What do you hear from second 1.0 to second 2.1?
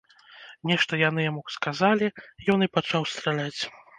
яны яму сказалі,